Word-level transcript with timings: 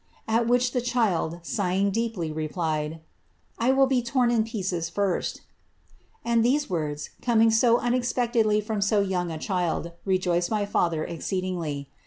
which 0.47 0.71
the 0.71 0.81
child, 0.81 1.37
sighing 1.43 1.91
deeply, 1.91 2.31
replied, 2.31 2.93
^ 2.93 2.99
I 3.59 3.69
will 3.71 3.85
be 3.85 4.01
torn 4.01 4.31
in 4.31 4.43
pieces 4.43 4.91
And 6.25 6.43
these 6.43 6.67
words, 6.67 7.11
coming 7.21 7.51
so 7.51 7.77
unexpectedly 7.77 8.61
from 8.61 8.81
so 8.81 9.01
young 9.01 9.31
a 9.31 9.37
chih 9.37 9.93
joiced 10.19 10.49
my 10.49 10.65
father 10.65 11.03
exceedingly. 11.03 11.87